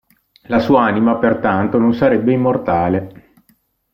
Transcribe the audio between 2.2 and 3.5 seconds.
immortale.